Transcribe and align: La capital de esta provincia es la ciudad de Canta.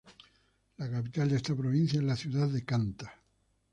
La 0.77 0.89
capital 0.89 1.29
de 1.29 1.35
esta 1.35 1.55
provincia 1.55 1.99
es 1.99 2.03
la 2.05 2.15
ciudad 2.15 2.49
de 2.49 2.65
Canta. 2.65 3.21